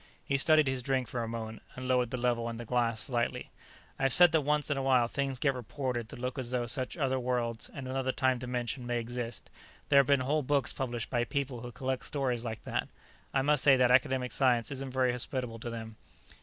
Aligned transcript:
He 0.25 0.35
studied 0.35 0.67
his 0.67 0.81
drink 0.81 1.07
for 1.07 1.21
a 1.21 1.27
moment, 1.27 1.61
and 1.75 1.87
lowered 1.87 2.09
the 2.09 2.17
level 2.19 2.49
in 2.49 2.57
the 2.57 2.65
glass 2.65 3.01
slightly. 3.01 3.51
"I've 3.99 4.11
said 4.13 4.31
that 4.31 4.41
once 4.41 4.71
in 4.71 4.75
a 4.77 4.81
while 4.81 5.07
things 5.07 5.37
get 5.37 5.53
reported 5.53 6.07
that 6.07 6.17
look 6.17 6.39
as 6.39 6.49
though 6.49 6.65
such 6.65 6.97
other 6.97 7.19
worlds, 7.19 7.69
in 7.69 7.85
another 7.85 8.11
time 8.11 8.39
dimension, 8.39 8.87
may 8.87 8.99
exist. 8.99 9.51
There 9.89 9.99
have 9.99 10.07
been 10.07 10.21
whole 10.21 10.41
books 10.41 10.73
published 10.73 11.11
by 11.11 11.23
people 11.23 11.61
who 11.61 11.71
collect 11.71 12.03
stories 12.03 12.43
like 12.43 12.63
that. 12.63 12.87
I 13.31 13.43
must 13.43 13.63
say 13.63 13.77
that 13.77 13.91
academic 13.91 14.31
science 14.31 14.71
isn't 14.71 14.89
very 14.89 15.11
hospitable 15.11 15.59
to 15.59 15.69
them." 15.69 15.97